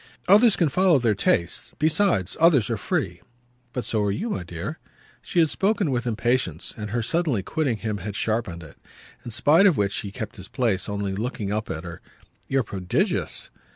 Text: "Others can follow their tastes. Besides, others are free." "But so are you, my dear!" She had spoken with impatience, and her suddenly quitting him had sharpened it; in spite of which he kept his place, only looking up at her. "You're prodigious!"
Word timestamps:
"Others 0.27 0.55
can 0.55 0.67
follow 0.67 0.97
their 0.97 1.13
tastes. 1.13 1.73
Besides, 1.77 2.35
others 2.39 2.71
are 2.71 2.75
free." 2.77 3.21
"But 3.71 3.85
so 3.85 4.01
are 4.01 4.09
you, 4.11 4.31
my 4.31 4.41
dear!" 4.41 4.79
She 5.21 5.37
had 5.37 5.47
spoken 5.49 5.91
with 5.91 6.07
impatience, 6.07 6.73
and 6.75 6.89
her 6.89 7.03
suddenly 7.03 7.43
quitting 7.43 7.77
him 7.77 7.97
had 7.97 8.15
sharpened 8.15 8.63
it; 8.63 8.79
in 9.23 9.29
spite 9.29 9.67
of 9.67 9.77
which 9.77 9.95
he 9.97 10.09
kept 10.11 10.37
his 10.37 10.47
place, 10.47 10.89
only 10.89 11.13
looking 11.13 11.51
up 11.51 11.69
at 11.69 11.83
her. 11.83 12.01
"You're 12.47 12.63
prodigious!" 12.63 13.51